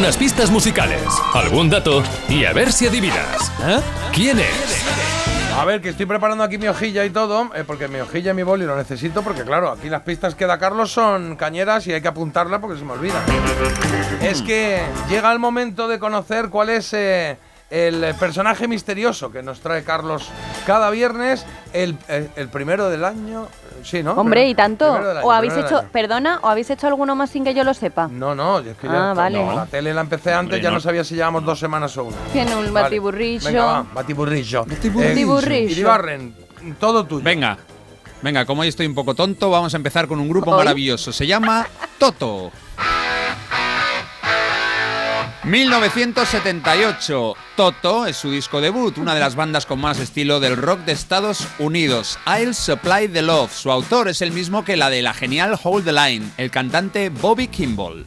[0.00, 1.02] algunas pistas musicales,
[1.34, 3.52] algún dato y a ver si adivinas.
[3.66, 3.80] ¿Eh?
[4.14, 4.82] ¿Quién es?
[5.54, 8.34] A ver, que estoy preparando aquí mi hojilla y todo, eh, porque mi hojilla y
[8.34, 11.92] mi boli lo necesito, porque claro, aquí las pistas que da Carlos son cañeras y
[11.92, 13.22] hay que apuntarla porque se me olvida.
[14.22, 14.80] Es que
[15.10, 17.36] llega el momento de conocer cuál es eh,
[17.70, 20.28] el personaje misterioso que nos trae Carlos
[20.66, 23.46] cada viernes, el, el- el primero del año.
[23.82, 24.12] Sí, ¿no?
[24.12, 24.92] Hombre, ¿y tanto?
[24.92, 28.08] Año, ¿O habéis hecho, perdona, o habéis hecho alguno más sin que yo lo sepa?
[28.08, 29.42] No, no, es que Ah, ya vale.
[29.42, 30.74] no, la tele la empecé antes, Hombre, ya no.
[30.74, 30.80] no.
[30.80, 32.16] sabía si llevamos dos semanas o una.
[32.32, 32.82] Tiene un Vale.
[32.84, 33.46] batiburrillo.
[33.46, 34.66] Venga, va, batiburrillo.
[34.66, 35.70] Batiburrillo.
[35.70, 36.34] Iribarren,
[36.78, 37.24] todo tuyo.
[37.24, 37.56] Venga,
[38.20, 40.58] venga, como hoy estoy un poco tonto, vamos a empezar con un grupo ¿Hoy?
[40.58, 41.10] maravilloso.
[41.12, 41.66] Se llama
[41.98, 42.50] Toto.
[45.50, 47.34] 1978.
[47.56, 50.92] Toto es su disco debut, una de las bandas con más estilo del rock de
[50.92, 52.20] Estados Unidos.
[52.24, 53.52] I'll Supply the Love.
[53.52, 57.08] Su autor es el mismo que la de la genial Hold the Line, el cantante
[57.08, 58.06] Bobby Kimball.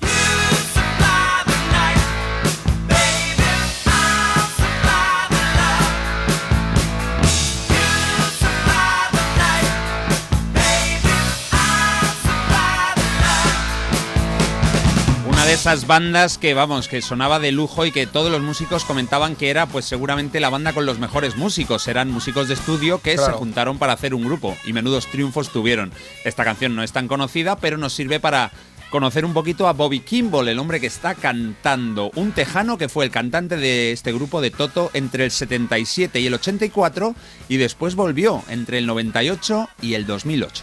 [15.64, 19.50] Esas bandas que, vamos, que sonaba de lujo y que todos los músicos comentaban que
[19.50, 21.88] era, pues seguramente la banda con los mejores músicos.
[21.88, 23.32] Eran músicos de estudio que Claro.
[23.32, 25.94] se juntaron para hacer un grupo y menudos triunfos tuvieron.
[26.26, 28.52] Esta canción no es tan conocida, pero nos sirve para
[28.90, 32.12] conocer un poquito a Bobby Kimball, el hombre que está cantando.
[32.16, 36.28] Un tejano que fue el cantante de este grupo de Toto entre el 77 y
[36.28, 37.16] el 84
[37.48, 40.62] y después volvió entre el 98 y el 2008.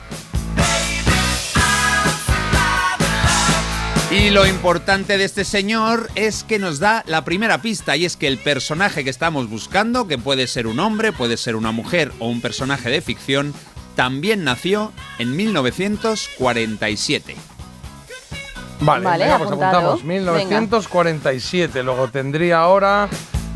[4.11, 8.17] Y lo importante de este señor es que nos da la primera pista y es
[8.17, 12.11] que el personaje que estamos buscando, que puede ser un hombre, puede ser una mujer
[12.19, 13.55] o un personaje de ficción,
[13.95, 17.37] también nació en 1947.
[18.81, 19.77] Vale, Vale, venga, pues apuntado.
[19.93, 20.05] apuntamos.
[20.05, 21.83] 1947.
[21.85, 23.09] Luego tendría ahora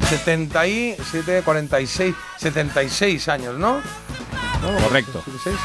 [0.08, 3.78] 77, 46, 76 años, ¿no?
[4.62, 4.78] ¿No?
[4.84, 5.20] Correcto.
[5.24, 5.56] 76.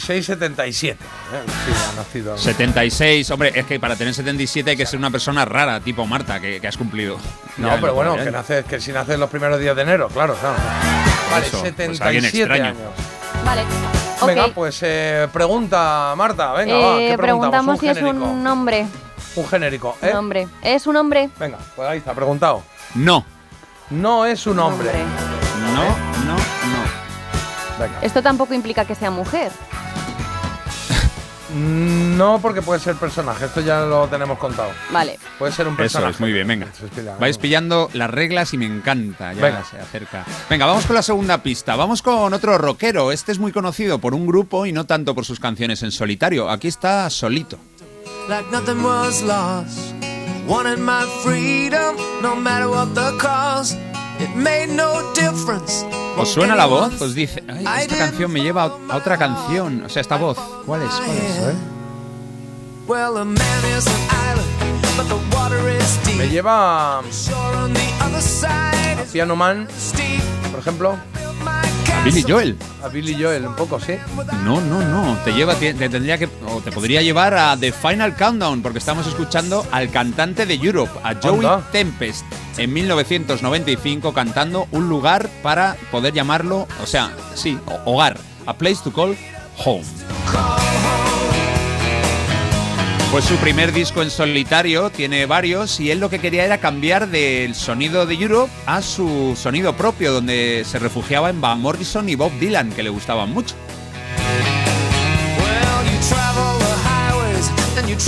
[0.00, 0.98] 76, 77.
[1.02, 2.38] Eh, Sí, ha nacido.
[2.38, 6.40] 76, hombre, es que para tener 77 hay que ser una persona rara, tipo Marta,
[6.40, 7.18] que, que has cumplido.
[7.56, 10.08] No, Ya, pero no, bueno, que, nace, que si nace los primeros días de enero,
[10.08, 10.56] claro, claro.
[11.30, 12.64] Vale, Eso, pues 77 alguien extraño.
[12.64, 12.92] años.
[13.44, 13.62] Vale.
[14.26, 17.80] Venga, pues eh, pregunta, Marta, venga, va, Eh, ¿qué preguntamos preguntamos?
[17.80, 18.86] si un es un hombre.
[19.36, 20.14] Un genérico, Un ¿eh?
[20.14, 20.48] hombre.
[20.62, 21.28] ¿Es un hombre?
[21.38, 22.62] Venga, pues ahí está, preguntado.
[22.94, 23.24] No,
[23.90, 24.90] No es un hombre.
[25.74, 25.82] no,
[26.24, 26.38] no, no.
[27.78, 27.98] Venga.
[28.02, 29.50] Esto tampoco implica que sea mujer.
[31.54, 33.44] No, porque puede ser personaje.
[33.46, 34.70] Esto ya lo tenemos contado.
[34.90, 35.18] Vale.
[35.38, 36.12] Puede ser un Eso personaje.
[36.12, 36.66] es, muy bien, venga.
[36.66, 36.86] Eso
[37.20, 39.64] Vais pillando las reglas y me encanta, ya Venga.
[39.64, 40.24] se acerca.
[40.50, 41.76] Venga, vamos con la segunda pista.
[41.76, 43.12] Vamos con otro rockero.
[43.12, 46.50] Este es muy conocido por un grupo y no tanto por sus canciones en solitario.
[46.50, 47.58] Aquí está solito.
[48.28, 49.94] like nothing was lost.
[50.46, 53.78] Wanted my freedom, no matter what the cost.
[54.20, 55.84] It made no difference.
[56.16, 57.00] ¿Os suena la voz?
[57.00, 59.82] Os dice, "Ay, esta canción me lleva a otra canción.
[59.84, 60.38] O sea, esta voz.
[60.64, 60.90] ¿Cuál es?
[60.90, 61.36] ¿Cuál es?
[61.38, 61.54] ¿Eh?
[62.86, 63.24] A.
[66.16, 67.02] Me lleva a
[68.20, 69.66] side is Piano Man,
[70.50, 70.96] por ejemplo.
[72.04, 72.56] Billy Joel.
[72.82, 73.94] A Billy Joel, un poco, sí.
[74.44, 75.16] No, no, no.
[75.24, 78.78] Te lleva, te, te tendría que, o te podría llevar a The Final Countdown, porque
[78.78, 81.40] estamos escuchando al cantante de Europe, a Joey.
[81.72, 82.24] Tempest,
[82.58, 88.80] en 1995 cantando un lugar para poder llamarlo, o sea, sí, ho- hogar, a place
[88.84, 89.16] to call
[89.64, 89.84] home.
[93.14, 97.06] Pues su primer disco en solitario tiene varios y él lo que quería era cambiar
[97.10, 102.16] del sonido de Europe a su sonido propio, donde se refugiaba en Van Morrison y
[102.16, 103.54] Bob Dylan, que le gustaban mucho.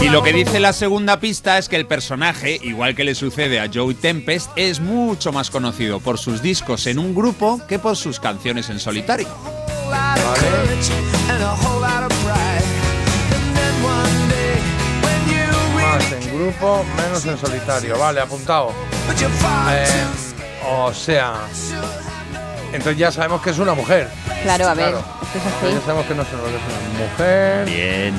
[0.03, 3.61] Y lo que dice la segunda pista es que el personaje, igual que le sucede
[3.61, 7.97] a Joey Tempest, es mucho más conocido por sus discos en un grupo que por
[7.97, 9.29] sus canciones en solitario.
[16.59, 17.99] Grupo, menos en solitario.
[17.99, 18.73] Vale, apuntado.
[19.71, 19.85] Eh,
[20.69, 21.35] o sea,
[22.73, 24.09] entonces ya sabemos que es una mujer.
[24.43, 24.91] Claro, a ver.
[24.91, 25.05] Claro.
[25.65, 27.65] Es ya sabemos que no es una, es mujer.
[27.67, 28.15] Bien.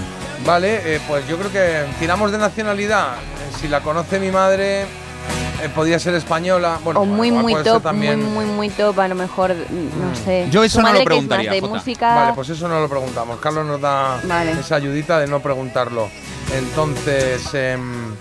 [0.46, 3.16] Vale, eh, pues yo creo que tiramos de nacionalidad.
[3.16, 6.80] Eh, Si la conoce mi madre, eh, podría ser española.
[6.84, 8.22] Bueno, O muy, muy top, también.
[8.22, 9.00] muy, muy, muy top.
[9.00, 10.48] A lo mejor, no sé.
[10.52, 12.16] Yo eso Su no lo madre, que es preguntaría, más de música.
[12.16, 13.40] Vale, pues eso no lo preguntamos.
[13.40, 14.52] Carlos nos da Vale.
[14.52, 16.10] esa ayudita de no preguntarlo.
[16.56, 18.14] Entonces, em,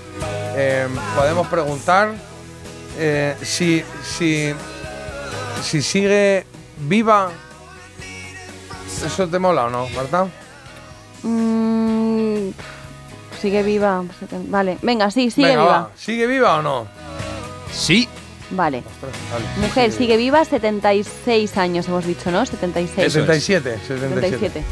[0.57, 2.15] em, podemos preguntar
[2.99, 4.55] eh, si, si,
[5.63, 6.47] si sigue
[6.79, 7.31] viva.
[9.05, 10.27] ¿Eso te mola o no, Marta?
[11.23, 12.51] Mm,
[13.41, 14.03] sigue viva.
[14.49, 15.79] Vale, venga, sí, sigue Venga, viva.
[15.79, 15.91] va.
[15.97, 16.87] ¿Sigue viva o no?
[17.73, 18.09] Sí,
[18.51, 18.79] Vale.
[18.79, 19.45] Ostras, vale.
[19.67, 22.47] Mujer, sigue viva, 76 años hemos dicho, ¿no?
[22.47, 22.99] 76.
[22.99, 23.27] Eso es.
[23.27, 24.39] 77, 77.
[24.39, 24.65] 77.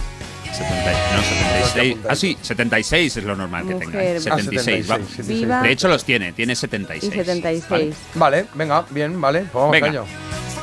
[0.55, 1.97] 70 no, 76.
[2.09, 3.91] Ah, sí, 76 es lo normal que Mujer.
[3.91, 4.39] tengan.
[4.39, 4.95] Ah, 76, va.
[4.97, 5.29] 76.
[5.29, 5.62] Viva.
[5.62, 7.12] De hecho, los tiene, tiene 76.
[7.12, 7.69] Y 76.
[7.69, 7.95] Vale.
[8.15, 9.41] Vale, venga, bien, vale.
[9.41, 10.05] Pues vamos Venga.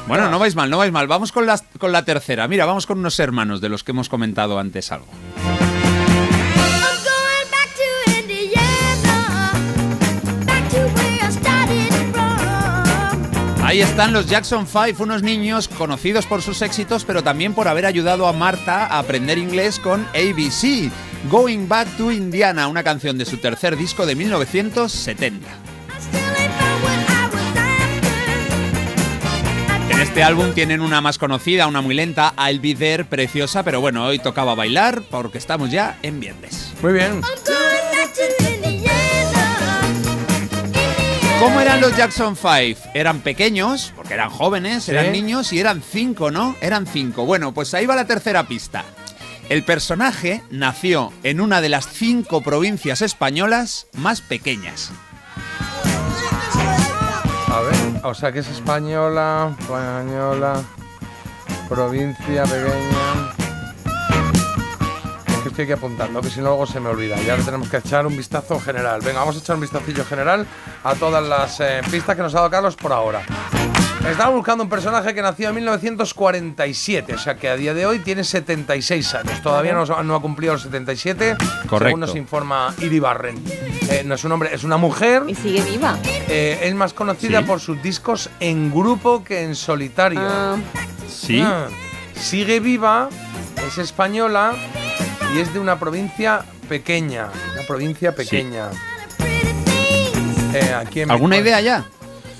[0.07, 1.07] Bueno, no vais mal, no vais mal.
[1.07, 2.47] Vamos con la, con la tercera.
[2.47, 5.07] Mira, vamos con unos hermanos de los que hemos comentado antes algo.
[13.71, 17.85] Ahí están los Jackson 5, unos niños conocidos por sus éxitos, pero también por haber
[17.85, 20.91] ayudado a Marta a aprender inglés con ABC,
[21.29, 25.47] Going Back to Indiana, una canción de su tercer disco de 1970.
[25.47, 25.53] I
[26.01, 27.55] still ain't found what I was
[29.87, 29.95] after.
[29.95, 33.79] En este álbum tienen una más conocida, una muy lenta, I'll Be There, preciosa, pero
[33.79, 36.73] bueno, hoy tocaba bailar porque estamos ya en viernes.
[36.81, 37.21] Muy bien.
[41.41, 42.89] ¿Cómo eran los Jackson 5?
[42.93, 44.91] Eran pequeños, porque eran jóvenes, Sí.
[44.91, 46.55] eran niños y eran cinco, ¿no?
[46.61, 47.25] Eran cinco.
[47.25, 48.83] Bueno, pues ahí va la tercera pista.
[49.49, 54.91] El personaje nació en una de las cinco provincias españolas más pequeñas.
[57.47, 60.61] A ver, o sea que es española, española,
[61.67, 63.20] provincia pequeña.
[65.61, 67.15] Que estoy aquí apuntando, que si no luego se me olvida.
[67.21, 68.99] Ya le tenemos que echar un vistazo general.
[69.01, 70.47] Venga, vamos a echar un vistacillo general
[70.83, 73.21] a todas las eh, pistas que nos ha dado Carlos por ahora.
[74.09, 77.99] Estamos buscando un personaje que nació en 1947, o sea que a día de hoy
[77.99, 79.39] tiene 76 años.
[79.43, 81.35] Todavía no, no ha cumplido los 77,
[81.67, 81.77] Correcto.
[81.85, 83.35] según nos informa Iribarren.
[83.91, 85.23] Eh, no es un hombre, es una mujer.
[85.27, 85.95] Y sigue viva.
[86.27, 87.45] Eh, es más conocida Sí.
[87.45, 90.21] por sus discos en grupo que en solitario.
[90.23, 90.55] Ah,
[91.07, 91.39] ¿Sí?
[91.45, 91.67] Ah.
[92.15, 93.09] Sigue viva,
[93.67, 94.53] es española
[95.35, 97.27] y es de una provincia pequeña.
[97.53, 98.69] Una provincia pequeña.
[100.53, 101.47] Eh, aquí en ¿Alguna México.
[101.49, 101.85] idea ya?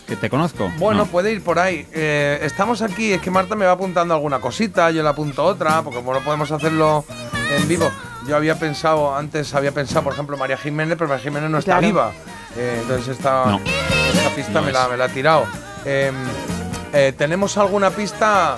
[0.07, 0.69] Que te conozco.
[0.77, 1.05] Bueno, No.
[1.05, 1.87] puede ir por ahí.
[1.93, 5.81] Eh, estamos aquí, es que Marta me va apuntando alguna cosita, yo le apunto otra,
[5.81, 7.05] porque como no podemos hacerlo
[7.57, 7.89] en vivo.
[8.27, 11.73] Yo había pensado, antes había pensado, por ejemplo, María Jiménez, pero María Jiménez no está
[11.79, 11.87] Claro.
[11.87, 12.11] viva.
[12.57, 13.61] Eh, entonces esta, No.
[14.13, 15.45] esta pista No me, la, me la ha tirado.
[15.85, 16.11] Eh,
[16.93, 18.57] eh, ¿Tenemos alguna pista?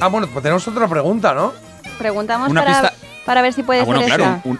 [0.00, 1.52] Ah, bueno, pues tenemos otra pregunta, ¿no?
[1.98, 2.94] preguntamos Una para, pista-
[3.24, 4.40] para ver si puede Ah, bueno, ser claro, esa.
[4.44, 4.58] un-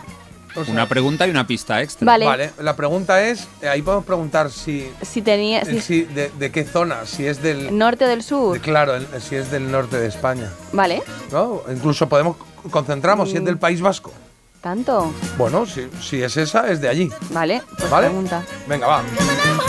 [0.56, 2.06] O sea, una pregunta y una pista extra.
[2.06, 2.24] Vale.
[2.26, 5.60] Vale, la pregunta es, eh, ahí podemos preguntar si, Si tenía.
[5.62, 7.76] eh, Si, si- de, de qué zona, si es del...
[7.76, 8.54] ¿Norte o del sur?
[8.54, 10.48] de- claro, el- si es del norte de España.
[10.72, 11.02] Vale.
[11.32, 11.62] ¿no?
[11.68, 12.36] Incluso podemos
[12.70, 13.46] concentrarnos si es Mm.
[13.46, 14.12] del País Vasco.
[14.60, 15.12] ¿Tanto?
[15.36, 17.10] Bueno, si, si es esa, es de allí.
[17.30, 17.60] Vale.
[17.76, 18.06] Pues ¿Vale?
[18.06, 18.42] pregunta.
[18.68, 19.02] Venga, va.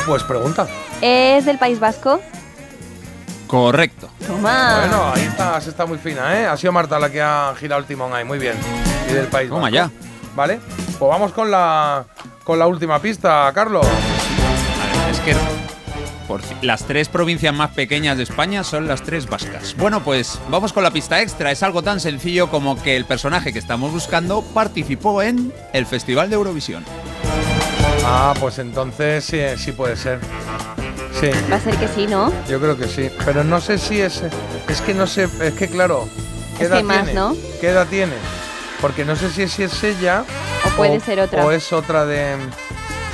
[0.05, 0.67] Pues pregunta.
[1.01, 2.21] ¿Es del País Vasco?
[3.47, 4.09] Correcto.
[4.25, 4.79] Toma.
[4.79, 6.45] Bueno, ahí está, se está muy fina, ¿eh?
[6.47, 8.55] Ha sido Marta la que ha girado el timón ahí, muy bien.
[9.09, 9.75] Y del País Toma Vasco.
[9.75, 9.91] ya.
[10.35, 10.59] ¿Vale?
[10.97, 12.05] Pues vamos con la,
[12.43, 13.85] con la última pista, Carlos.
[13.85, 15.35] A ver, es que
[16.27, 19.75] por las tres provincias más pequeñas de España son las tres vascas.
[19.77, 21.51] Bueno, pues vamos con la pista extra.
[21.51, 26.29] Es algo tan sencillo como que el personaje que estamos buscando participó en el Festival
[26.29, 26.83] de Eurovisión.
[28.03, 30.19] Ah, pues entonces sí, sí puede ser.
[31.19, 32.31] Sí, Va a ser que sí, ¿no?
[32.47, 33.09] yo creo que sí.
[33.23, 34.21] Pero no sé si es.
[34.67, 35.29] Es que no sé.
[35.41, 36.07] Es que claro.
[36.57, 37.13] ¿Qué Es edad más, tiene?
[37.13, 37.35] ¿no?
[37.61, 38.13] ¿Qué edad tiene?
[38.81, 40.23] Porque no sé si, si es ella.
[40.65, 41.45] O puede ser otra.
[41.45, 42.35] O es otra de.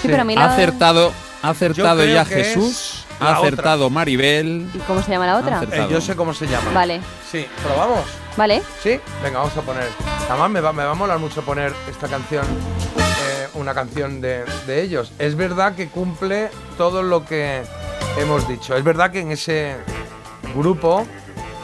[0.02, 1.12] Sí, pero a mí Ha acertado,
[1.44, 4.68] ha acertado ya es Jesús, ha acertado Maribel.
[4.74, 5.62] ¿Y cómo se llama la otra?
[5.72, 6.72] Eh, yo sé cómo se llama.
[6.74, 7.02] Vale.
[7.32, 8.06] Sí, probamos.
[8.36, 8.64] Vale.
[8.82, 9.00] ¿Sí?
[9.22, 9.88] Venga, vamos a poner.
[10.28, 14.44] Además, me va, me va a molar mucho poner esta canción, eh, una canción de,
[14.66, 15.12] de ellos.
[15.20, 17.62] Es verdad que cumple todo lo que
[18.18, 18.76] hemos dicho.
[18.76, 19.76] Es verdad que en ese
[20.56, 21.06] grupo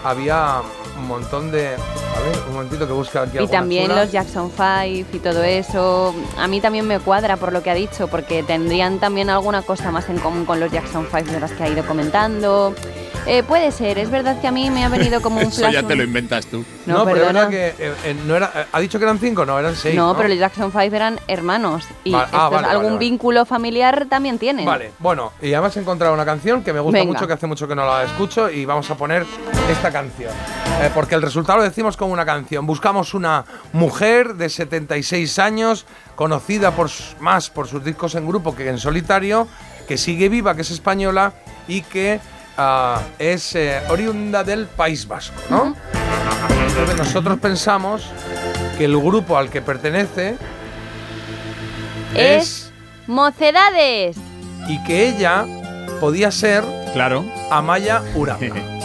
[0.04, 0.62] había
[0.98, 1.76] un montón de.
[1.76, 6.16] A ver, un momentito que busque aquí Y también los Jackson 5 y todo eso.
[6.38, 9.92] A mí también me cuadra por lo que ha dicho, porque tendrían también alguna cosa
[9.92, 12.74] más en común con los Jackson 5 de las que ha ido comentando.
[13.26, 15.74] Eh, puede ser, es verdad que a mí me ha venido como un Eso flash.
[15.74, 16.64] ya te lo inventas tú.
[16.86, 18.52] No, No, pero es verdad que eh, eh, no era.
[18.56, 19.46] eh, ¿Ha dicho que eran cinco?
[19.46, 19.96] No, eran seis.
[19.96, 20.16] no, ¿no?
[20.18, 21.84] pero los Jackson 5 eran hermanos.
[22.06, 23.00] Y Vale, ah, estos vale, algún vale, vale.
[23.00, 24.66] vínculo familiar también tienen.
[24.66, 27.14] Vale, bueno, y además he encontrado una canción que me gusta Venga.
[27.14, 29.26] mucho, que hace mucho que no la escucho, y vamos a poner
[29.70, 30.32] esta canción.
[30.82, 32.66] Eh, porque el resultado lo decimos con una canción.
[32.66, 35.86] Buscamos una mujer de 76 años,
[36.16, 39.48] conocida por, más por sus discos en grupo que en solitario,
[39.88, 41.34] que sigue viva, que es española
[41.68, 42.20] y que
[42.58, 45.76] ah, es eh, oriunda del País Vasco, ¿no?
[46.68, 48.04] Entonces nosotros pensamos
[48.78, 50.38] que el grupo al que pertenece
[52.14, 52.72] Es
[53.08, 54.16] Mocedades.
[54.68, 55.46] y que ella
[56.00, 57.26] podía ser Claro.
[57.52, 58.56] Amaya Uranga.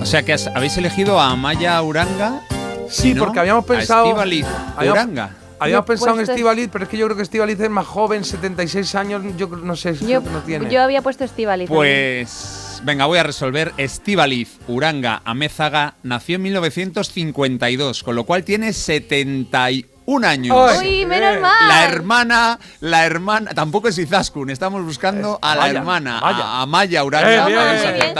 [0.00, 2.40] O sea que has- habéis elegido a Amaya Uranga
[2.88, 3.24] Sí, ¿no?
[3.24, 4.06] porque habíamos A pensado.
[4.20, 4.74] Habíamos- Uranga.
[4.76, 7.86] Habíamos Yo he pensado en Estivaliz, pero es que yo creo que Estivaliz es más
[7.86, 10.70] joven, 76 años, yo no sé, Yo, no tiene.
[10.70, 11.68] yo había puesto Estivaliz.
[11.68, 13.72] Pues venga, voy a resolver.
[13.78, 20.56] Estíbaliz Uranga Amézaga nació en 1952, con lo cual tiene 71 años.
[20.78, 21.00] Ay.
[21.00, 21.68] Uy, menos mal.
[21.68, 27.02] La hermana, la hermana, tampoco es Izaskun, estamos buscando Es a la hermana, a Amaya
[27.02, 28.14] Uranga, Eh, bien, bien.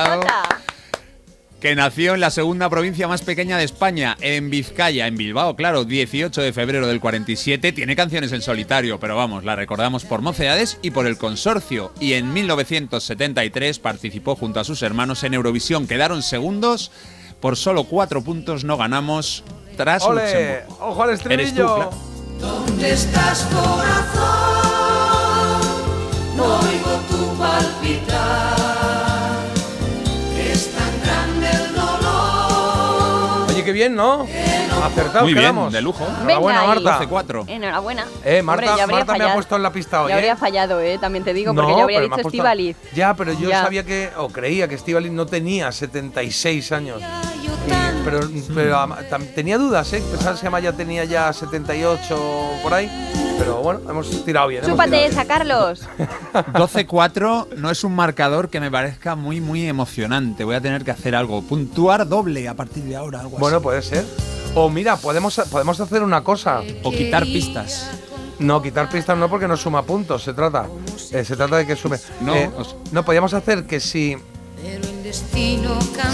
[1.60, 5.84] Que nació en la segunda provincia más pequeña de España, en Vizcaya, en Bilbao, claro,
[5.84, 7.72] 18 de febrero del 47.
[7.72, 11.92] Tiene canciones en solitario, pero vamos, la recordamos por Mocedades y por el Consorcio.
[11.98, 15.86] Y en 1973 participó junto a sus hermanos en Eurovisión.
[15.86, 16.90] Quedaron segundos,
[17.40, 19.42] por solo cuatro puntos no ganamos
[19.76, 20.22] tras ¡Ole!
[20.22, 20.86] Luxemburgo.
[20.90, 21.90] ¡Ojo al estribillo!
[22.40, 24.26] ¿Dónde estás, corazón?
[26.36, 28.45] No oigo tu palpitar.
[33.76, 34.26] Bien, ¿no?
[34.82, 35.72] Acertados Muy bien, quedamos.
[35.72, 36.04] de lujo.
[36.22, 36.74] Enhorabuena, Venga.
[36.80, 37.06] Marta.
[37.06, 37.44] 12-4.
[37.48, 38.02] Enhorabuena.
[38.24, 39.34] Eh, Hombre, Marta, habría Marta me ha fallado.
[39.34, 40.36] puesto en la pista hoy, Yo habría ¿eh?
[40.36, 42.76] fallado, eh, también te digo, porque yo habría pero me dicho ha puesto- Estivaliz.
[42.94, 43.62] Ya, pero yo Ya.
[43.62, 47.00] sabía que, o creía que Estivaliz no tenía 76 años.
[47.02, 47.46] Y-
[48.04, 48.20] pero
[48.54, 48.76] pero
[49.10, 50.02] tam- tenía dudas, ¿eh?
[50.10, 52.16] Pensaba que Amaya tenía ya 78
[52.62, 52.90] por ahí.
[53.38, 54.64] Pero bueno, hemos tirado bien.
[54.64, 55.82] Chúpate tirado esa, Carlos.
[56.34, 60.44] 12-4 no es un marcador que me parezca muy, muy emocionante.
[60.44, 61.42] Voy a tener que hacer algo.
[61.42, 63.38] Puntuar doble a partir de ahora, algo.
[63.38, 63.62] Bueno, así.
[63.64, 64.04] puede ser.
[64.54, 66.62] O mira, podemos, podemos hacer una cosa.
[66.82, 67.90] O quitar pistas.
[68.38, 70.66] No, quitar pistas no porque no suma puntos, se trata.
[71.12, 71.98] Eh, se trata de que sume.
[72.20, 74.16] No, Eh, os- no, podríamos hacer que si,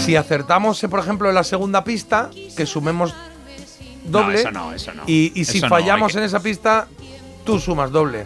[0.05, 3.13] si acertamos, eh, por ejemplo, en la segunda pista, que sumemos
[4.05, 4.35] doble.
[4.35, 5.03] No, eso no, eso no.
[5.05, 6.87] Y, y si Eso fallamos que- en esa pista,
[7.45, 8.25] tú sumas doble.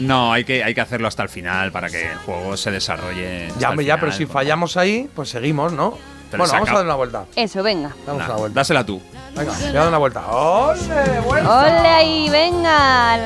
[0.00, 3.48] No, hay que, hay que hacerlo hasta el final para que el juego se desarrolle.
[3.58, 5.96] Ya, hombre, ya, final, pero si fallamos ahí, pues seguimos, ¿no?
[6.30, 7.24] Pero bueno, vamos a dar una vuelta.
[7.36, 7.94] Eso, venga.
[8.04, 8.60] Damos Nah, una vuelta.
[8.60, 9.00] Dásela tú.
[9.36, 10.26] Venga, voy a dar una vuelta.
[10.28, 11.20] ¡Ole!
[11.24, 11.58] ¡Vuelta!
[11.60, 13.20] ¡Ole ahí, venga!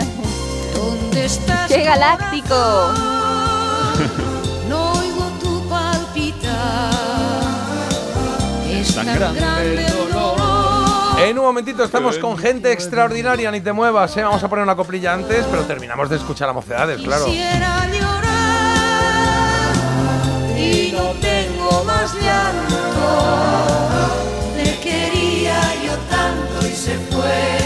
[0.74, 1.68] ¿Dónde estás?
[1.72, 2.92] ¡Qué galáctico!
[4.68, 6.90] No oigo tu palpitar.
[8.70, 9.86] Es Tan tan, grande
[11.28, 14.22] en un momentito estamos con gente extraordinaria, ni te muevas, eh.
[14.22, 17.26] vamos a poner una coplilla antes, pero terminamos de escuchar a mocedades, claro.
[17.26, 18.16] Quisiera llorar
[20.56, 22.78] y no tengo más llanto.
[24.56, 27.57] Le quería yo tanto y se fue.